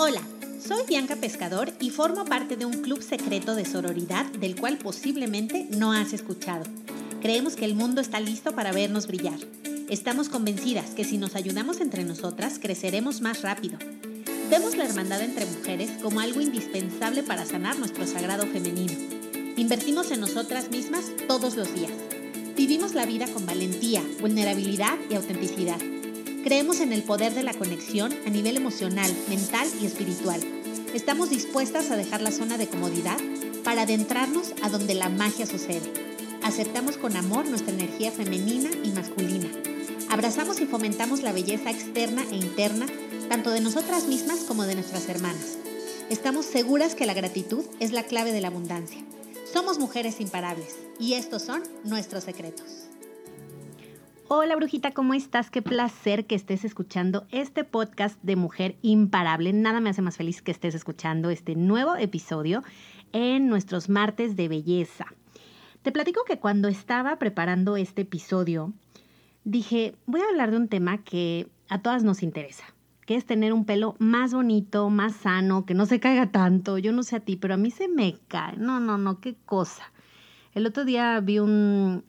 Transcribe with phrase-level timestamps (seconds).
[0.00, 0.22] Hola,
[0.64, 5.66] soy Bianca Pescador y formo parte de un club secreto de sororidad del cual posiblemente
[5.76, 6.62] no has escuchado.
[7.20, 9.40] Creemos que el mundo está listo para vernos brillar.
[9.88, 13.76] Estamos convencidas que si nos ayudamos entre nosotras, creceremos más rápido.
[14.48, 18.94] Vemos la hermandad entre mujeres como algo indispensable para sanar nuestro sagrado femenino.
[19.56, 21.90] Invertimos en nosotras mismas todos los días.
[22.56, 25.80] Vivimos la vida con valentía, vulnerabilidad y autenticidad.
[26.48, 30.40] Creemos en el poder de la conexión a nivel emocional, mental y espiritual.
[30.94, 33.18] Estamos dispuestas a dejar la zona de comodidad
[33.64, 35.92] para adentrarnos a donde la magia sucede.
[36.42, 39.46] Aceptamos con amor nuestra energía femenina y masculina.
[40.08, 42.86] Abrazamos y fomentamos la belleza externa e interna,
[43.28, 45.58] tanto de nosotras mismas como de nuestras hermanas.
[46.08, 49.04] Estamos seguras que la gratitud es la clave de la abundancia.
[49.52, 52.88] Somos mujeres imparables y estos son nuestros secretos.
[54.30, 55.48] Hola brujita, ¿cómo estás?
[55.48, 59.54] Qué placer que estés escuchando este podcast de Mujer Imparable.
[59.54, 62.62] Nada me hace más feliz que estés escuchando este nuevo episodio
[63.12, 65.06] en nuestros martes de belleza.
[65.80, 68.74] Te platico que cuando estaba preparando este episodio,
[69.44, 72.64] dije, voy a hablar de un tema que a todas nos interesa,
[73.06, 76.76] que es tener un pelo más bonito, más sano, que no se caiga tanto.
[76.76, 78.58] Yo no sé a ti, pero a mí se me cae.
[78.58, 79.90] No, no, no, qué cosa.
[80.52, 82.04] El otro día vi un,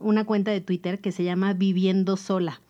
[0.00, 2.60] una cuenta de Twitter que se llama Viviendo Sola.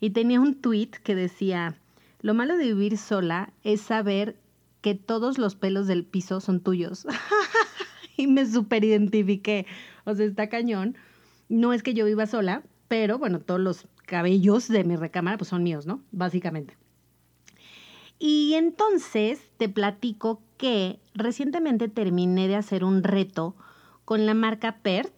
[0.00, 1.76] Y tenía un tweet que decía,
[2.20, 4.36] lo malo de vivir sola es saber
[4.80, 7.06] que todos los pelos del piso son tuyos.
[8.16, 9.66] y me super identifiqué.
[10.04, 10.96] O sea, está cañón.
[11.48, 15.48] No es que yo viva sola, pero bueno, todos los cabellos de mi recámara pues
[15.48, 16.02] son míos, ¿no?
[16.10, 16.76] Básicamente.
[18.18, 23.54] Y entonces te platico que recientemente terminé de hacer un reto
[24.04, 25.12] con la marca PERT,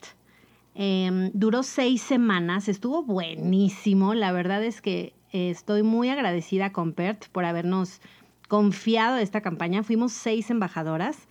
[0.75, 4.15] Em, duró seis semanas, estuvo buenísimo.
[4.15, 8.01] La verdad es que eh, estoy muy agradecida con PERT por habernos
[8.49, 9.83] confiado esta campaña.
[9.83, 11.29] Fuimos seis embajadoras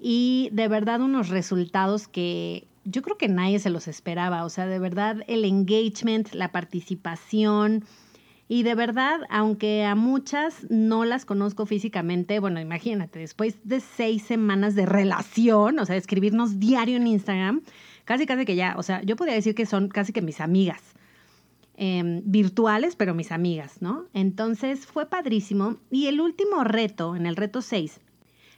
[0.00, 4.44] y de verdad unos resultados que yo creo que nadie se los esperaba.
[4.44, 7.84] O sea, de verdad el engagement, la participación.
[8.48, 14.22] Y de verdad, aunque a muchas no las conozco físicamente, bueno, imagínate, después de seis
[14.22, 17.62] semanas de relación, o sea, escribirnos diario en Instagram,
[18.06, 20.94] casi, casi que ya, o sea, yo podría decir que son casi que mis amigas.
[21.78, 24.06] Em, virtuales, pero mis amigas, ¿no?
[24.14, 25.76] Entonces fue padrísimo.
[25.90, 28.00] Y el último reto, en el reto 6,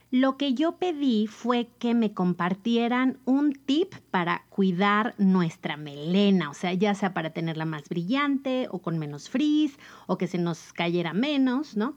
[0.09, 6.53] lo que yo pedí fue que me compartieran un tip para cuidar nuestra melena, o
[6.53, 9.77] sea, ya sea para tenerla más brillante o con menos frizz
[10.07, 11.95] o que se nos cayera menos, ¿no?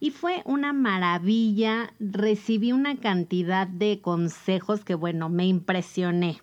[0.00, 6.40] Y fue una maravilla, recibí una cantidad de consejos que, bueno, me impresioné.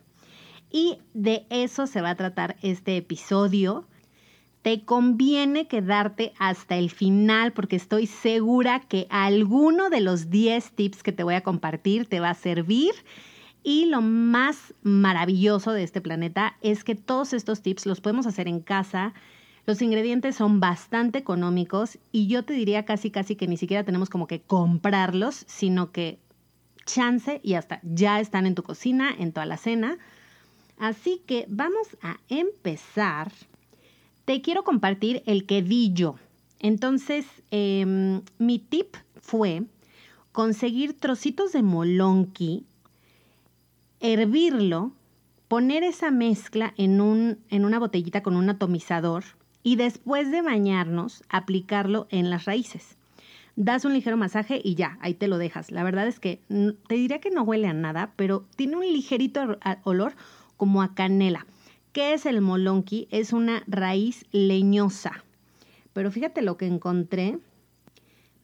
[0.72, 3.88] Y de eso se va a tratar este episodio.
[4.62, 11.02] Te conviene quedarte hasta el final porque estoy segura que alguno de los 10 tips
[11.02, 12.92] que te voy a compartir te va a servir.
[13.64, 18.48] Y lo más maravilloso de este planeta es que todos estos tips los podemos hacer
[18.48, 19.14] en casa.
[19.66, 24.10] Los ingredientes son bastante económicos y yo te diría casi casi que ni siquiera tenemos
[24.10, 26.20] como que comprarlos, sino que
[26.86, 29.98] chance y hasta ya están en tu cocina, en tu alacena
[30.80, 33.32] Así que vamos a empezar.
[34.26, 36.16] Te quiero compartir el que di yo.
[36.60, 39.64] Entonces, em, mi tip fue
[40.32, 42.66] conseguir trocitos de molonqui,
[44.00, 44.94] hervirlo,
[45.50, 49.26] poner esa mezcla en, un, en una botellita con un atomizador
[49.64, 52.96] y después de bañarnos, aplicarlo en las raíces.
[53.58, 55.72] Das un ligero masaje y ya, ahí te lo dejas.
[55.72, 56.40] La verdad es que
[56.88, 60.14] te diría que no huele a nada, pero tiene un ligerito olor
[60.60, 61.48] como a canela.
[61.94, 63.08] ¿Qué es el molonqui?
[63.10, 65.24] Es una raíz leñosa.
[65.94, 67.40] Pero fíjate lo que encontré.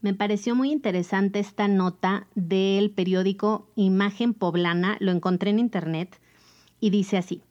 [0.02, 6.20] Me pareció muy interesante esta nota del periódico Imagen Poblana, lo encontré en internet
[6.80, 7.42] y dice así.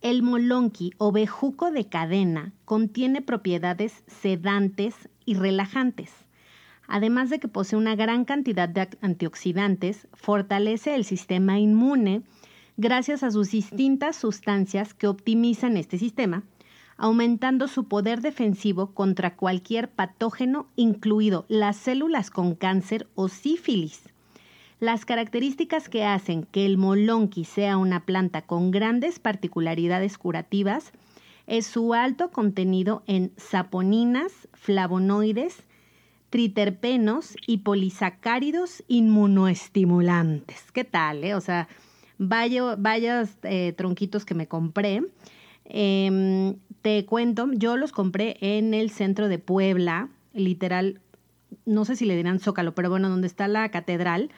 [0.00, 4.94] El molonqui o bejuco de cadena contiene propiedades sedantes
[5.26, 6.12] y relajantes.
[6.86, 12.22] Además de que posee una gran cantidad de antioxidantes, fortalece el sistema inmune,
[12.78, 16.44] gracias a sus distintas sustancias que optimizan este sistema,
[16.96, 24.08] aumentando su poder defensivo contra cualquier patógeno, incluido las células con cáncer o sífilis.
[24.78, 30.92] Las características que hacen que el molonqui sea una planta con grandes particularidades curativas
[31.48, 35.64] es su alto contenido en saponinas, flavonoides,
[36.30, 40.70] triterpenos y polisacáridos inmunoestimulantes.
[40.72, 41.24] ¿Qué tal?
[41.24, 41.34] Eh?
[41.34, 41.66] O sea,
[42.18, 45.02] vaya, vayas eh, tronquitos que me compré.
[45.64, 51.00] Em, te cuento, yo los compré en el centro de Puebla, literal,
[51.64, 54.30] no sé si le dirán Zócalo, pero bueno, donde está la catedral.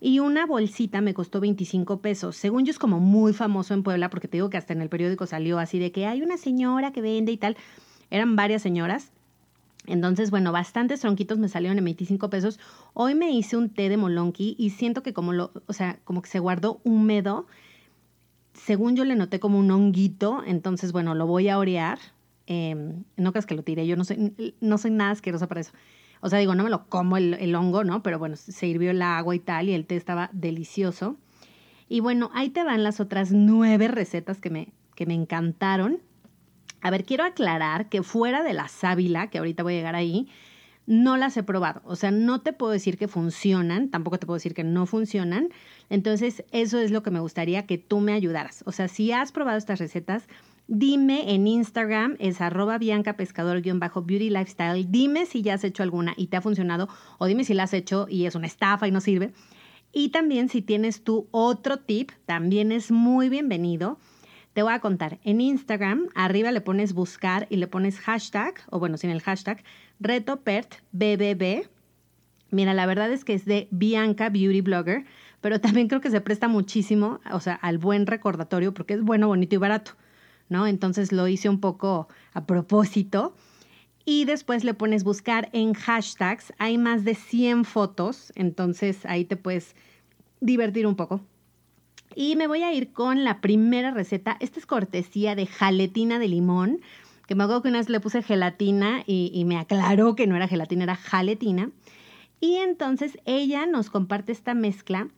[0.00, 2.36] Y una bolsita me costó 25 pesos.
[2.36, 4.90] Según yo es como muy famoso en Puebla, porque te digo que hasta en el
[4.90, 7.56] periódico salió así de que hay una señora que vende y tal.
[8.10, 9.12] Eran varias señoras.
[9.86, 12.58] Entonces, bueno, bastantes tronquitos me salieron en 25 pesos.
[12.94, 16.22] Hoy me hice un té de molonqui y siento que como lo, o sea, como
[16.22, 17.46] que se guardó húmedo.
[18.54, 21.98] Según yo le noté como un honguito, entonces, bueno, lo voy a orear.
[22.46, 25.72] Em, no creas que lo tire, yo no soy, no soy nada asquerosa para eso.
[26.20, 28.02] O sea, digo, no me lo como el, hongo, ¿no?
[28.02, 31.18] Pero bueno, se hirvió el agua y tal, y el té estaba delicioso.
[31.88, 36.00] Y bueno, ahí te van las otras nueve recetas que me, que me encantaron.
[36.84, 40.28] A ver, quiero aclarar que fuera de la sábila, que ahorita voy a llegar ahí,
[40.86, 41.80] no las he probado.
[41.84, 45.48] O sea, no te puedo decir que funcionan, tampoco te puedo decir que no funcionan.
[45.88, 48.62] Entonces, eso es lo que me gustaría que tú me ayudaras.
[48.66, 50.28] O sea, si has probado estas recetas,
[50.66, 54.90] Dime en Instagram, es arroba bianca pescador-beauty lifestyle.
[54.90, 56.88] Dime si ya has hecho alguna y te ha funcionado
[57.18, 59.34] o dime si la has hecho y es una estafa y no sirve.
[59.92, 63.98] Y también si tienes tú otro tip, también es muy bienvenido.
[64.54, 65.18] Te voy a contar.
[65.24, 69.62] En Instagram, arriba le pones buscar y le pones hashtag, o bueno, sin el hashtag,
[70.00, 71.68] retopert.bbb.
[72.50, 75.04] Mira, la verdad es que es de Bianca Beauty Blogger,
[75.42, 79.26] pero también creo que se presta muchísimo, o sea, al buen recordatorio porque es bueno,
[79.28, 79.92] bonito y barato.
[80.48, 80.66] ¿no?
[80.66, 83.34] Entonces lo hice un poco a propósito.
[84.06, 86.52] Y después le pones buscar en hashtags.
[86.58, 89.74] Hay más de 100 fotos, entonces ahí te puedes
[90.40, 91.22] divertir un poco.
[92.16, 94.36] Y me voy a ir con la primera receta.
[94.40, 96.80] Esta es cortesía de jaletina de limón,
[97.26, 100.48] que me acuerdo que una vez le puse gelatina y, me aclaró que no era
[100.48, 101.70] gelatina, era jaletina.
[102.40, 105.08] Y entonces ella nos comparte esta mezcla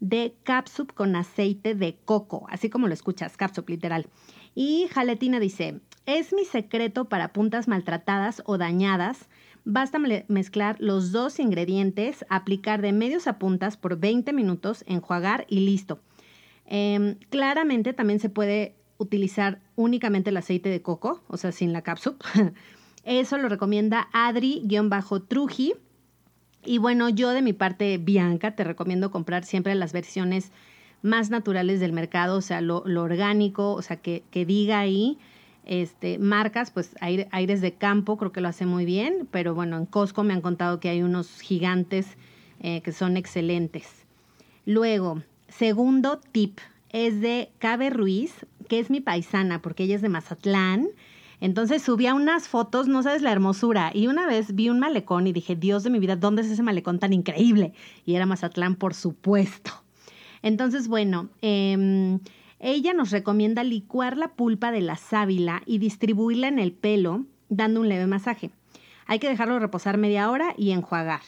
[0.00, 4.06] de capsup con aceite de coco, así como lo escuchas, capsup literal.
[4.54, 9.28] Y Jaletina dice, es mi secreto para puntas maltratadas o dañadas.
[9.64, 9.98] Basta
[10.28, 16.00] mezclar los dos ingredientes, aplicar de medios a puntas por 20 minutos, enjuagar y listo.
[16.70, 21.82] Em, claramente también se puede utilizar únicamente el aceite de coco, o sea, sin la
[21.82, 22.16] cápsula.
[23.04, 25.74] Eso lo recomienda Adri-Truji.
[26.64, 30.52] Y bueno, yo de mi parte, Bianca, te recomiendo comprar siempre las versiones
[31.02, 35.18] más naturales del mercado, o sea, lo, orgánico, o sea, que, diga ahí,
[35.64, 39.86] este, marcas, pues Aires de Campo creo que lo hace muy bien, pero bueno, en
[39.86, 42.16] Costco me han contado que hay unos gigantes
[42.60, 44.04] eh, que son excelentes.
[44.66, 46.58] Luego, segundo tip
[46.90, 50.88] es de Cabe Ruiz, que es mi paisana, porque ella es de Mazatlán.
[51.40, 53.90] Entonces subía unas fotos, no sabes la hermosura.
[53.94, 56.62] Y una vez vi un malecón y dije, Dios de mi vida, ¿dónde es ese
[56.62, 57.72] malecón tan increíble?
[58.04, 59.72] Y era Mazatlán, por supuesto.
[60.42, 62.20] Entonces, bueno, em,
[62.58, 67.80] ella nos recomienda licuar la pulpa de la sábila y distribuirla en el pelo dando
[67.80, 68.50] un leve masaje.
[69.06, 71.22] Hay que dejarlo reposar media hora y enjuagar.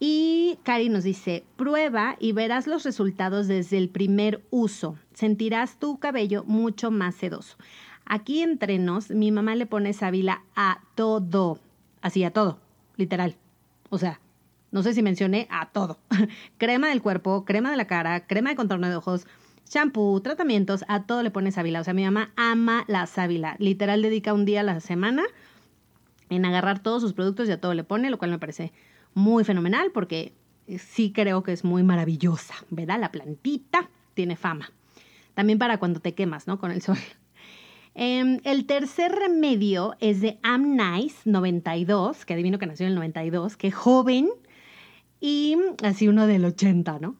[0.00, 4.96] Y Cari nos dice, prueba y verás los resultados desde el primer uso.
[5.14, 7.56] Sentirás tu cabello mucho más sedoso.
[8.04, 11.58] Aquí entre nos, mi mamá le pone sábila a todo.
[12.02, 12.58] Así, a todo,
[12.96, 13.36] literal.
[13.88, 14.20] O sea,
[14.72, 15.98] no sé si mencioné a todo.
[16.58, 19.26] crema del cuerpo, crema de la cara, crema de contorno de ojos,
[19.70, 21.80] shampoo, tratamientos, a todo le pone sábila.
[21.80, 23.56] O sea, mi mamá ama la sábila.
[23.58, 25.22] Literal dedica un día a la semana
[26.28, 28.72] en agarrar todos sus productos y a todo le pone, lo cual me parece
[29.14, 30.32] muy fenomenal porque
[30.78, 32.98] sí creo que es muy maravillosa, ¿verdad?
[33.00, 34.70] La plantita tiene fama.
[35.34, 36.58] También para cuando te quemas, ¿no?
[36.58, 36.98] Con el sol.
[37.96, 42.96] Em, el tercer remedio es de Am Nice 92, que adivino que nació en el
[42.96, 44.30] 92, que joven
[45.20, 47.14] y así uno del 80, ¿no?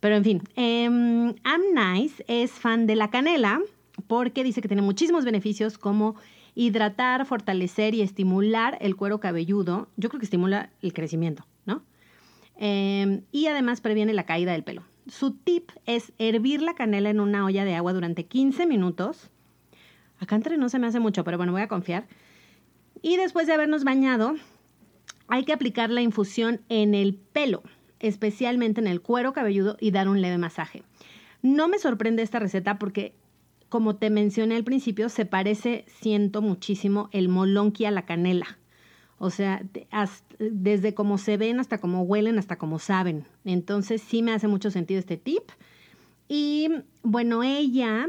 [0.00, 3.60] Pero en fin, eh, Nice es fan de la canela
[4.08, 6.16] porque dice que tiene muchísimos beneficios como
[6.56, 9.88] hidratar, fortalecer y estimular el cuero cabelludo.
[9.96, 11.84] Yo creo que estimula el crecimiento, ¿no?
[12.56, 14.82] Em, y además previene la caída del pelo.
[15.06, 19.30] Su tip es hervir la canela en una olla de agua durante 15 minutos.
[20.18, 22.08] Acá entre no se me hace mucho, pero bueno, voy a confiar.
[23.02, 24.34] Y después de habernos bañado,
[25.28, 27.62] hay que aplicar la infusión en el pelo,
[28.00, 30.82] especialmente en el cuero cabelludo y dar un leve masaje.
[31.42, 33.14] No me sorprende esta receta porque,
[33.76, 38.58] como te mencioné al principio, se parece, siento muchísimo, el molonqui a la canela.
[39.18, 39.62] O sea,
[40.38, 43.26] desde cómo se ven hasta cómo huelen, hasta cómo saben.
[43.44, 45.42] Entonces sí me hace mucho sentido este tip.
[46.26, 46.70] Y
[47.02, 48.06] bueno, ella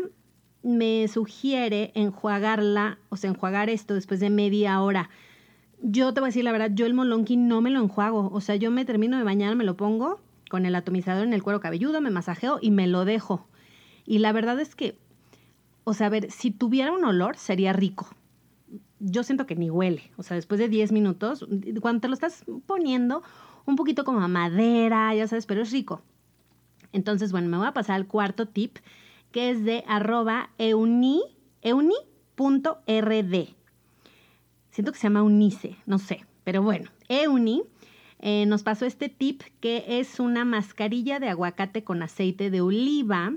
[0.64, 5.10] me sugiere enjuagarla, o sea, enjuagar esto después de media hora
[5.82, 8.30] yo te voy a decir la verdad, yo el molonqui no me lo enjuago.
[8.32, 11.44] O sea, yo me termino de bañar, me lo pongo con el atomizador en el
[11.44, 13.48] cuero cabelludo, me masajeo y me lo dejo.
[14.06, 14.98] Y la verdad es que,
[15.90, 18.10] o sea, a ver, si tuviera un olor sería rico.
[19.00, 20.12] yo siento que ni huele.
[20.18, 21.48] O sea, después de 10 minutos,
[21.80, 23.24] cuando te lo estás poniendo,
[23.66, 26.02] un poquito como a madera, ya sabes, pero es rico.
[26.92, 28.80] Entonces, bueno, me voy a pasar al cuarto tip,
[29.32, 31.22] que es de arroba euni.
[34.72, 37.64] Siento que se llama Unice, no sé, pero bueno, Euni
[38.20, 43.32] eh, nos pasó este tip que es una mascarilla de aguacate con aceite de oliva.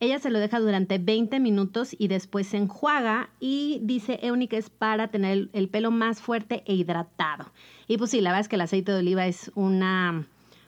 [0.00, 4.56] Ella se lo deja durante 20 minutos y después se enjuaga y dice Euni que
[4.56, 7.52] es para tener el, pelo más fuerte e hidratado.
[7.88, 10.26] Y pues sí, la verdad es que el aceite de oliva es una,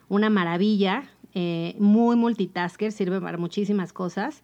[0.09, 4.43] una maravilla, eh, muy multitasker, sirve para muchísimas cosas.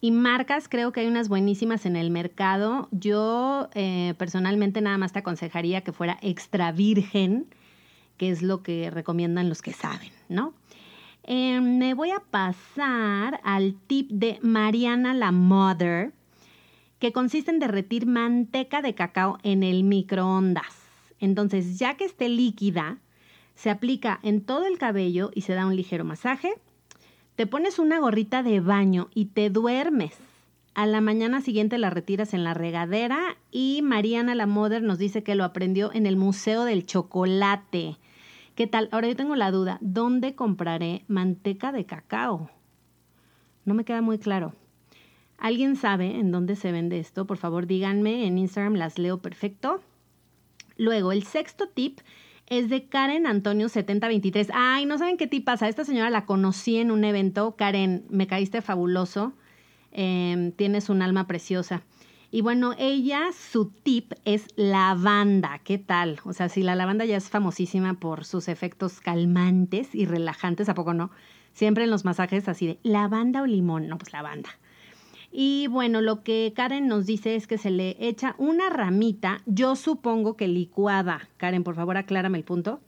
[0.00, 2.88] Y marcas, creo que hay unas buenísimas en el mercado.
[2.92, 7.46] Yo eh, personalmente nada más te aconsejaría que fuera extra virgen
[8.16, 10.54] que es lo que recomiendan los que saben, ¿no?
[11.26, 16.12] Eh, me voy a pasar al tip de Mariana la Mother,
[16.98, 20.84] que consiste en derretir manteca de cacao en el microondas.
[21.20, 22.98] Entonces, ya que esté líquida,
[23.54, 26.52] se aplica en todo el cabello y se da un ligero masaje.
[27.36, 30.18] Te pones una gorrita de baño y te duermes.
[30.74, 35.22] A la mañana siguiente la retiras en la regadera y Mariana la Mother nos dice
[35.22, 37.96] que lo aprendió en el Museo del Chocolate.
[38.54, 38.88] ¿Qué tal?
[38.92, 42.50] Ahora yo tengo la duda, ¿dónde compraré manteca de cacao?
[43.64, 44.52] No me queda muy claro.
[45.38, 47.26] ¿Alguien sabe en dónde se vende esto?
[47.26, 48.26] Por favor, díganme.
[48.26, 49.82] En Instagram las leo perfecto.
[50.76, 51.98] Luego, el sexto tip
[52.46, 54.50] es de Karen Antonio 7023.
[54.54, 55.68] Ay, no saben qué tip pasa.
[55.68, 57.56] Esta señora la conocí en un evento.
[57.56, 59.32] Karen, me caíste fabuloso.
[59.90, 61.82] Em, tienes un alma preciosa.
[62.34, 65.60] Y bueno, ella, su tip es lavanda.
[65.62, 66.18] ¿Qué tal?
[66.24, 70.74] O sea, si la lavanda ya es famosísima por sus efectos calmantes y relajantes, ¿a
[70.74, 71.12] poco no?
[71.52, 73.86] Siempre en los masajes así de lavanda o limón.
[73.86, 74.48] No, pues lavanda.
[75.30, 79.76] Y bueno, lo que Karen nos dice es que se le echa una ramita, yo
[79.76, 81.28] supongo que licuada.
[81.36, 82.80] Karen, por favor, aclárame el punto.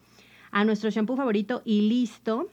[0.50, 2.48] A nuestro shampoo favorito y listo.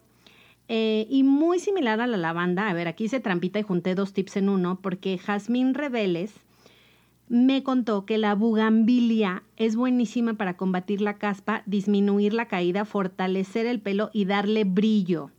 [0.68, 4.14] Eh, y muy similar a la lavanda, a ver, aquí se trampita y junté dos
[4.14, 6.36] tips en uno, porque Jazmín Rebeles
[7.30, 13.66] me contó que la bugambilia es buenísima para combatir la caspa, disminuir la caída, fortalecer
[13.66, 15.32] el pelo y darle brillo.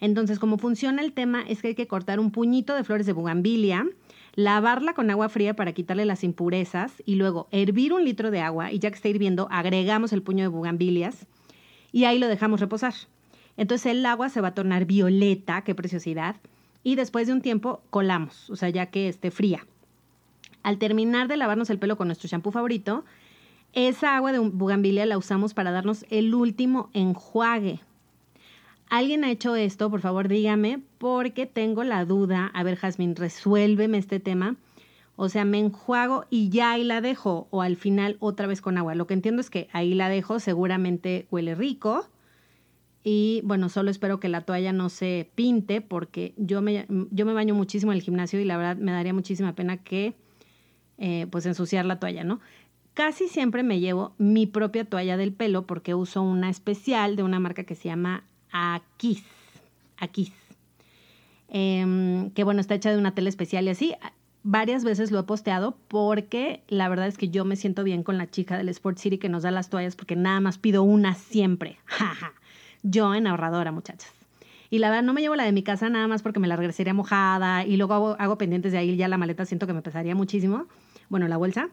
[0.00, 3.12] Entonces, como funciona el tema es que hay que cortar un puñito de flores de
[3.12, 3.86] bugambilia,
[4.34, 8.72] lavarla con agua fría para quitarle las impurezas y luego hervir un litro de agua
[8.72, 11.26] y ya que está hirviendo, agregamos el puño de bugambilias
[11.92, 12.94] y ahí lo dejamos reposar.
[13.56, 16.36] Entonces el agua se va a tornar violeta, qué preciosidad,
[16.84, 19.66] y después de un tiempo colamos, o sea, ya que esté fría
[20.68, 23.02] al terminar de lavarnos el pelo con nuestro shampoo favorito,
[23.72, 27.80] esa agua de bugambilia la usamos para darnos el último enjuague.
[28.90, 29.90] ¿Alguien ha hecho esto?
[29.90, 32.50] Por favor, dígame, porque tengo la duda.
[32.52, 34.56] A ver, Jazmín, resuélveme este tema.
[35.16, 38.76] O sea, me enjuago y ya ahí la dejo, o al final otra vez con
[38.76, 38.94] agua.
[38.94, 42.06] Lo que entiendo es que ahí la dejo, seguramente huele rico.
[43.04, 47.32] Y bueno, solo espero que la toalla no se pinte, porque yo me, yo me
[47.32, 50.14] baño muchísimo en el gimnasio y la verdad me daría muchísima pena que
[50.98, 52.40] eh, pues ensuciar la toalla, ¿no?
[52.94, 57.38] Casi siempre me llevo mi propia toalla del pelo porque uso una especial de una
[57.38, 59.22] marca que se llama Aquis.
[59.98, 60.32] Aquis.
[61.48, 63.94] Em, que bueno, está hecha de una tela especial y así.
[64.42, 68.18] Varias veces lo he posteado porque la verdad es que yo me siento bien con
[68.18, 71.14] la chica del Sport City que nos da las toallas porque nada más pido una
[71.14, 71.78] siempre.
[72.82, 74.12] yo en ahorradora, muchachas.
[74.70, 76.56] Y la verdad no me llevo la de mi casa nada más porque me la
[76.56, 79.82] regresaría mojada y luego hago, hago pendientes de ahí ya la maleta siento que me
[79.82, 80.66] pesaría muchísimo.
[81.08, 81.70] Bueno, la bolsa.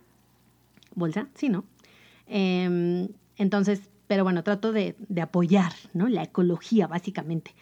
[0.96, 1.66] Bolsa, sí, ¿no?
[2.28, 6.08] Em, entonces, pero bueno, trato de, apoyar, ¿no?
[6.08, 7.54] La ecología, básicamente.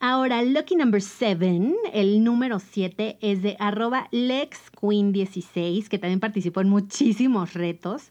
[0.00, 6.68] Ahora, lucky number seven, el número siete, es de arroba LexQueen16, que también participó en
[6.68, 8.10] muchísimos retos.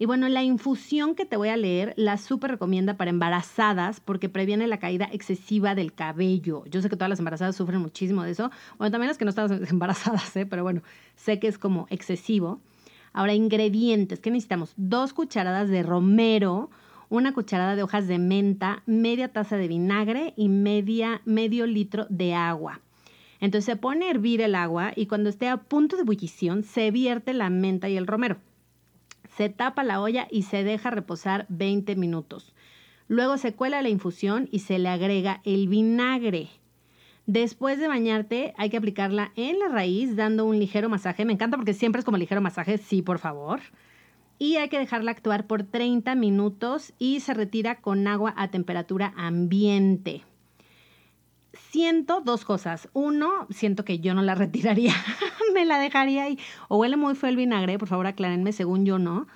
[0.00, 4.30] Y bueno, la infusión que te voy a leer la súper recomienda para embarazadas porque
[4.30, 6.64] previene la caída excesiva del cabello.
[6.70, 8.50] Yo sé que todas las embarazadas sufren muchísimo de eso.
[8.78, 10.46] Bueno, también las que no están embarazadas, ¿eh?
[10.46, 10.80] pero bueno,
[11.16, 12.60] sé que es como excesivo.
[13.12, 14.20] Ahora, ingredientes.
[14.20, 14.72] ¿Qué necesitamos?
[14.78, 16.70] Dos cucharadas de romero,
[17.10, 22.32] una cucharada de hojas de menta, media taza de vinagre y media, medio litro de
[22.32, 22.80] agua.
[23.38, 26.90] Entonces se pone a hervir el agua y cuando esté a punto de ebullición se
[26.90, 28.38] vierte la menta y el romero
[29.40, 32.52] se tapa la olla y se deja reposar 20 minutos.
[33.08, 36.50] Luego se cuela la infusión y se le agrega el vinagre.
[37.24, 41.24] Después de bañarte hay que aplicarla en la raíz dando un ligero masaje.
[41.24, 43.60] Me encanta porque siempre es como ligero masaje, sí, por favor.
[44.38, 49.14] Y hay que dejarla actuar por 30 minutos y se retira con agua a temperatura
[49.16, 50.22] ambiente.
[51.52, 52.88] Siento dos cosas.
[52.92, 54.94] Uno, siento que yo no la retiraría,
[55.54, 56.38] me la dejaría ahí.
[56.68, 59.26] O huele muy feo el vinagre, por favor aclárenme, según yo no.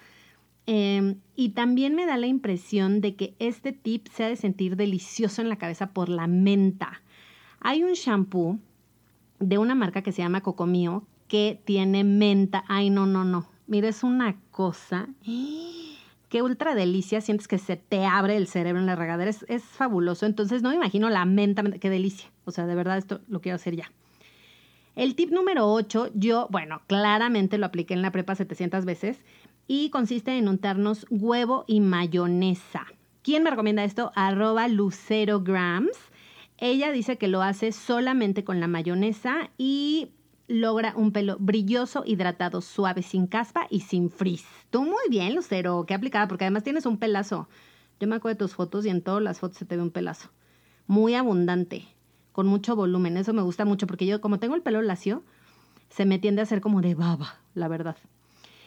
[0.67, 4.77] Em, y también me da la impresión de que este tip se ha de sentir
[4.77, 7.03] delicioso en la cabeza por la menta.
[7.61, 8.59] Hay un shampoo
[9.41, 12.65] de una marca que se llama Cocomío que tiene menta.
[12.69, 13.49] Ay, no, no, no.
[13.67, 15.09] Mira, es una cosa.
[16.35, 17.21] Qué ultra delicia.
[17.21, 19.31] Sientes que se te abre el cerebro en la regadera.
[19.31, 20.27] Es, fabuloso.
[20.27, 21.63] Entonces, no me imagino la menta.
[21.63, 22.29] Qué delicia.
[22.45, 23.93] O sea, de verdad, esto lo quiero hacer ya.
[24.97, 29.21] El tip número 8, yo, bueno, claramente lo apliqué en la prepa 700 veces
[29.69, 32.85] y consiste en untarnos huevo y mayonesa.
[33.23, 34.11] ¿Quién me recomienda esto?
[34.17, 35.97] Arroba lucerograms.
[36.59, 40.09] Ella dice que lo hace solamente con la mayonesa y
[40.47, 44.45] logra un pelo brilloso, hidratado, suave, sin caspa y sin frizz.
[44.71, 47.49] Tú muy bien, Lucero, qué aplicada, porque además tienes un pelazo.
[48.01, 49.91] Yo me acuerdo de tus fotos y en todas las fotos se te ve un
[49.91, 50.31] pelazo.
[50.87, 51.87] Muy abundante,
[52.33, 53.17] con mucho volumen.
[53.17, 55.23] Eso me gusta mucho porque yo, como tengo el pelo lacio,
[55.89, 57.97] se me tiende a hacer como de baba, la verdad.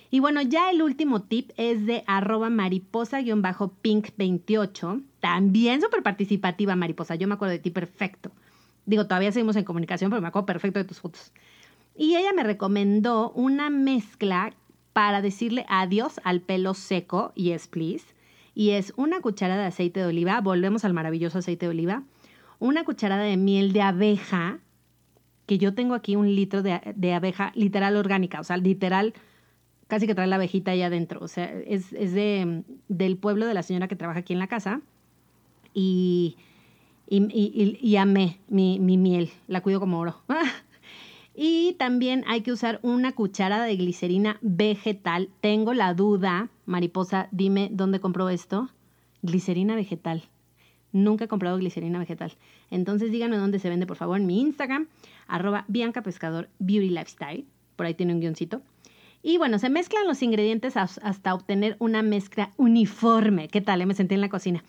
[0.10, 5.04] Y bueno, ya el último tip es de arroba mariposa-pink28.
[5.20, 7.16] También súper participativa, mariposa.
[7.16, 8.32] Yo me acuerdo de ti perfecto.
[8.86, 11.34] Digo, todavía seguimos en comunicación, pero me acuerdo perfecto de tus fotos.
[11.98, 14.54] Y ella me recomendó una mezcla
[14.94, 18.06] para decirle adiós al pelo seco, y es please.
[18.54, 22.04] Y es una cucharada de aceite de oliva, volvemos al maravilloso aceite de oliva,
[22.60, 24.60] una cucharada de miel de abeja,
[25.46, 29.14] que yo tengo aquí un litro de, de abeja literal orgánica, o sea, literal
[29.88, 31.20] casi que trae la abejita ahí adentro.
[31.22, 34.48] O sea, es, es de, del pueblo de la señora que trabaja aquí en la
[34.48, 34.82] casa.
[35.74, 36.38] Y,
[37.10, 40.22] y, y, amé mi, mi, miel, la cuido como oro.
[41.40, 45.30] y también hay que usar una cucharada de glicerina vegetal.
[45.40, 48.72] Tengo la duda, mariposa, dime dónde compró esto.
[49.22, 50.24] Glicerina vegetal.
[50.92, 52.34] Nunca he comprado glicerina vegetal.
[52.72, 54.88] Entonces díganme dónde se vende, por favor, en mi Instagram,
[55.28, 57.46] arroba Bianca Pescador Beauty Lifestyle.
[57.76, 58.64] Por ahí tiene un guioncito.
[59.22, 63.48] Y bueno, se mezclan los ingredientes hasta obtener una mezcla uniforme.
[63.48, 63.82] ¿Qué tal?
[63.82, 63.86] Eh?
[63.86, 64.64] Me sentí en la cocina.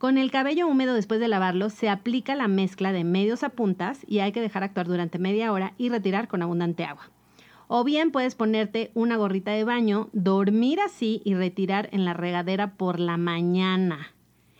[0.00, 4.00] Con el cabello húmedo después de lavarlo, se aplica la mezcla de medios a puntas
[4.08, 7.10] y hay que dejar actuar durante media hora y retirar con abundante agua.
[7.68, 12.78] O bien puedes ponerte una gorrita de baño, dormir así y retirar en la regadera
[12.78, 14.14] por la mañana.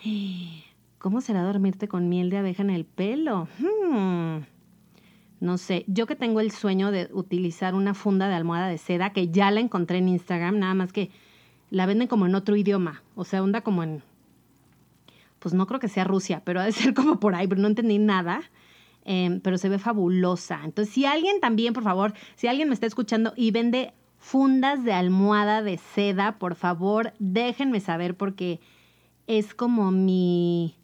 [0.99, 3.49] ¿Cómo será dormirte con miel de abeja en el pelo?
[3.59, 4.41] Hmm.
[5.41, 9.15] No sé, yo que tengo el sueño de utilizar una funda de almohada de seda,
[9.15, 11.11] que ya la encontré en Instagram, nada más que
[11.71, 14.03] la venden como en otro idioma, o sea, onda como en,
[15.41, 17.67] pues no creo que sea Rusia, pero ha de ser como por ahí, pero no
[17.67, 18.43] entendí nada.
[19.05, 20.61] Em, pero se ve fabulosa.
[20.63, 24.93] Entonces, si alguien también, por favor, si alguien me está escuchando y vende fundas de
[24.93, 28.61] almohada de seda, por favor, déjenme saber porque
[29.27, 30.77] es como mi,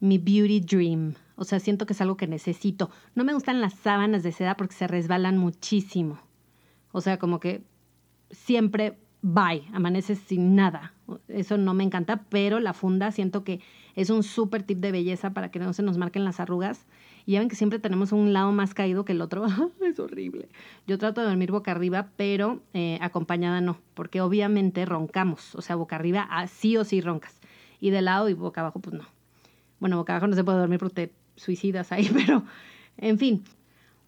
[0.00, 1.14] mi beauty dream.
[1.36, 2.90] O sea, siento que es algo que necesito.
[3.14, 6.18] No me gustan las sábanas de seda porque se resbalan muchísimo.
[6.90, 7.62] O sea, como que
[8.32, 10.94] siempre bye, amaneces sin nada.
[11.28, 13.60] Eso no me encanta, pero la funda siento que
[14.00, 16.86] es un súper tip de belleza para que no se nos marquen las arrugas.
[17.26, 19.44] Y ya ven que siempre tenemos un lado más caído que el otro.
[19.82, 20.48] es horrible.
[20.86, 25.54] Yo trato de dormir boca arriba, pero eh, acompañada no, porque obviamente roncamos.
[25.54, 27.38] O sea, boca arriba ah, sí o sí roncas.
[27.78, 29.04] Y de lado y boca abajo, pues no.
[29.80, 32.42] Bueno, boca abajo no se puede dormir porque suicidas ahí, pero
[32.96, 33.44] en fin.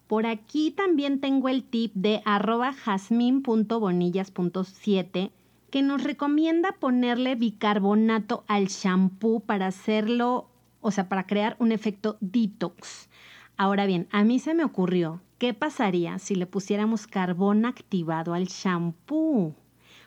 [0.07, 5.29] Por aquí también tengo el tip de arroba jasmin.bonillas.7
[5.73, 10.47] que nos recomienda ponerle bicarbonato al shampoo para hacerlo,
[10.81, 13.09] o sea, para crear un efecto detox.
[13.57, 18.45] Ahora bien, a mí se me ocurrió, ¿qué pasaría si le pusiéramos carbón activado al
[18.45, 19.55] shampoo?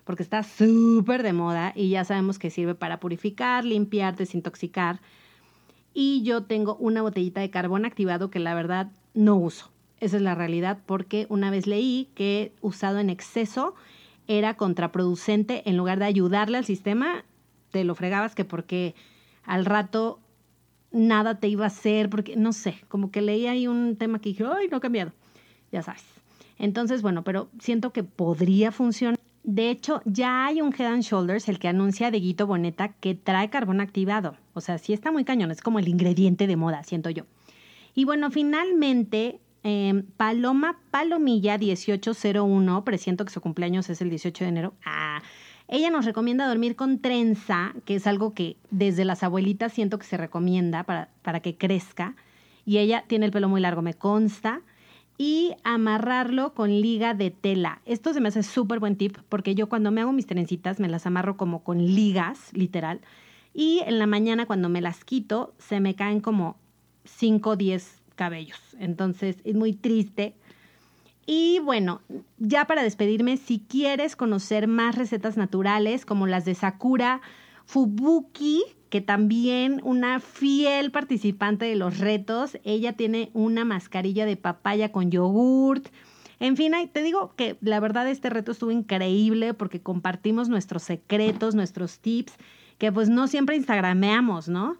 [0.04, 5.00] Porque está súper de moda y ya sabemos que sirve para purificar, limpiar, desintoxicar
[5.92, 9.72] y yo tengo una botellita de carbón activado que la verdad no uso.
[9.98, 13.74] Esa es la realidad porque una vez leí que usado en exceso
[14.28, 17.24] era contraproducente en lugar de ayudarle al sistema,
[17.70, 18.94] te lo fregabas que porque
[19.44, 20.20] al rato
[20.92, 24.30] nada te iba a hacer, porque no sé, como que leí ahí un tema que
[24.30, 25.12] dije, ay, no ha cambiado,
[25.72, 26.04] ya sabes.
[26.58, 29.18] Entonces, bueno, pero siento que podría funcionar.
[29.42, 33.14] De hecho, ya hay un Head and Shoulders, el que anuncia de Guito Boneta, que
[33.14, 34.36] trae carbón activado.
[34.54, 37.24] O sea, sí está muy cañón, es como el ingrediente de moda, siento yo.
[37.94, 44.48] Y bueno, finalmente, em, Paloma Palomilla 1801, presiento que su cumpleaños es el 18 de
[44.48, 44.74] enero.
[44.84, 45.22] Ah,
[45.68, 50.06] ella nos recomienda dormir con trenza, que es algo que desde las abuelitas siento que
[50.06, 52.14] se recomienda para, para que crezca.
[52.64, 54.62] Y ella tiene el pelo muy largo, me consta
[55.18, 57.80] y amarrarlo con liga de tela.
[57.86, 60.88] Esto se me hace súper buen tip porque yo cuando me hago mis trencitas me
[60.88, 63.00] las amarro como con ligas, literal.
[63.54, 66.56] Y en la mañana cuando me las quito se me caen como
[67.04, 68.58] 5 o 10 cabellos.
[68.80, 70.34] Entonces es muy triste.
[71.26, 72.00] Y bueno,
[72.38, 77.20] ya para despedirme, si quieres conocer más recetas naturales como las de Sakura
[77.66, 84.92] Fubuki, que también una fiel participante de los retos, ella tiene una mascarilla de papaya
[84.92, 85.88] con yogurt.
[86.38, 91.56] En fin, te digo que la verdad este reto estuvo increíble porque compartimos nuestros secretos,
[91.56, 92.34] nuestros tips,
[92.78, 94.76] que pues no siempre instagrameamos, ¿no?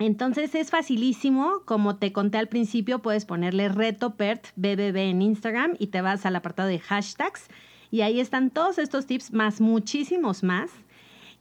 [0.00, 5.74] Entonces es facilísimo, como te conté al principio, puedes ponerle reto PERT BBB en Instagram
[5.78, 7.48] y te vas al apartado de hashtags
[7.90, 10.70] y ahí están todos estos tips más muchísimos más.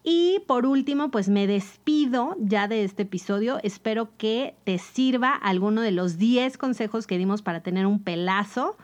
[0.03, 3.59] Y por último, pues me despido ya de este episodio.
[3.63, 8.75] Espero que te sirva alguno de los 10 consejos que dimos para tener un pelazo.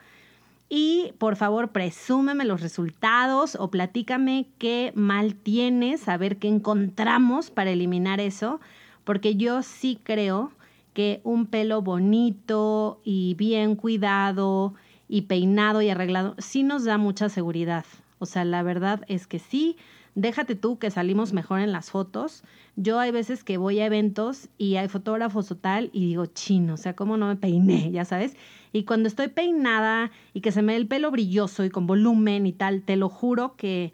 [0.70, 7.52] Y por favor, presúmeme los resultados o platícame qué mal tienes, a ver qué encontramos
[7.52, 8.62] para eliminar eso
[9.06, 10.52] porque yo sí creo
[10.94, 14.74] que un pelo bonito y bien cuidado
[15.08, 17.86] y peinado y arreglado sí nos da mucha seguridad.
[18.20, 19.78] O sea, la verdad es que sí.
[20.16, 22.44] Déjate tú que salimos mejor en las fotos.
[22.78, 26.76] Yo hay veces que voy a eventos y hay fotógrafos o tal y digo, chino,
[26.76, 27.92] o sea, ¿cómo no me peiné?
[27.92, 28.36] Ya sabes.
[28.72, 32.48] Y cuando estoy peinada y que se me ve el pelo brilloso y con volumen
[32.48, 33.92] y tal, te lo juro que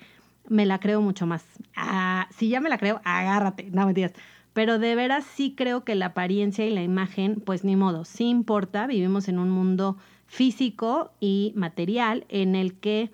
[0.48, 1.44] me la creo mucho más.
[1.76, 3.70] Ah, si ya me la creo, agárrate.
[3.72, 4.14] No me digas.
[4.54, 8.26] Pero de veras sí creo que la apariencia y la imagen, pues ni modo, sí
[8.26, 8.86] importa.
[8.88, 13.12] Vivimos en un mundo físico y material en el que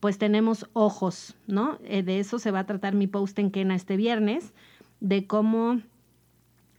[0.00, 1.78] pues tenemos ojos, ¿no?
[1.84, 4.52] Eh, de eso se va a tratar mi post en Kena este viernes,
[5.00, 5.80] de cómo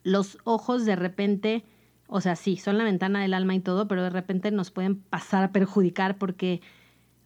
[0.04, 1.66] los ojos de repente,
[2.08, 4.96] o sea, sí, son la ventana del alma y todo, pero de repente nos pueden
[4.96, 6.62] pasar a perjudicar porque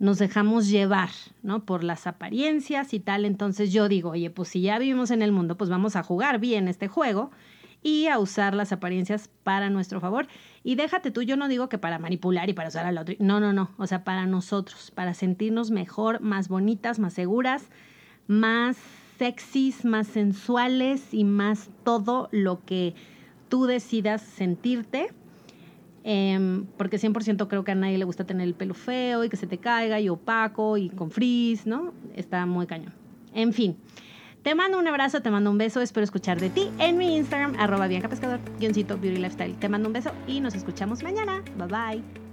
[0.02, 1.12] nos dejamos llevar,
[1.44, 1.64] ¿no?
[1.64, 3.24] Por las apariencias y tal.
[3.24, 6.40] Entonces yo digo, oye, pues si ya vivimos en el mundo, pues vamos a jugar
[6.40, 7.30] bien este juego
[7.84, 10.26] y a usar las apariencias para nuestro favor.
[10.64, 13.14] Y déjate tú, yo no digo que para manipular y para usar al otro.
[13.20, 13.70] No, no, no.
[13.78, 17.70] O sea, para nosotros, para sentirnos mejor, más bonitas, más seguras,
[18.26, 18.78] más
[19.20, 22.96] sexys, más sensuales y más todo lo que
[23.50, 25.14] tú decidas sentirte
[26.04, 29.38] Em, porque 100% creo que a nadie le gusta tener el pelo feo y que
[29.38, 31.94] se te caiga y opaco y con frizz, ¿no?
[32.16, 32.94] Está muy cañón.
[33.34, 33.78] En fin,
[34.42, 37.56] te mando un abrazo, te mando un beso, espero escuchar de ti en mi Instagram,
[37.60, 39.56] arroba Bianca Pescador, guioncito Beauty Lifestyle.
[39.56, 41.44] Te mando un beso y nos escuchamos mañana.
[41.58, 42.31] Bye bye.